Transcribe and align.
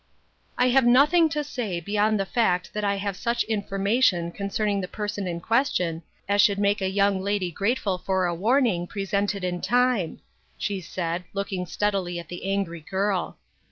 "I 0.57 0.69
have 0.69 0.87
nothing 0.87 1.29
to 1.29 1.43
say 1.43 1.79
beyond 1.79 2.19
the 2.19 2.25
fact 2.25 2.73
that 2.73 2.83
I 2.83 2.95
have 2.95 3.15
such 3.15 3.43
information 3.43 4.31
concerning 4.31 4.81
the 4.81 4.87
person 4.87 5.27
in 5.27 5.39
question 5.39 6.01
as 6.27 6.41
should 6.41 6.57
make 6.57 6.81
a 6.81 6.89
young 6.89 7.21
lady 7.21 7.51
grateful 7.51 7.99
for 7.99 8.25
a 8.25 8.33
warning, 8.33 8.87
presented 8.87 9.43
in 9.43 9.61
time," 9.61 10.19
she 10.57 10.81
said, 10.81 11.25
look 11.33 11.53
ing 11.53 11.67
steadily 11.67 12.17
at 12.17 12.29
the 12.29 12.45
angry 12.49 12.79
girl. 12.81 13.37